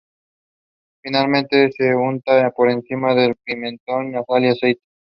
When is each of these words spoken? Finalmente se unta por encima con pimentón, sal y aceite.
Finalmente 1.03 1.71
se 1.73 1.93
unta 1.93 2.49
por 2.49 2.71
encima 2.71 3.13
con 3.13 3.35
pimentón, 3.45 4.13
sal 4.27 4.45
y 4.45 4.47
aceite. 4.47 4.81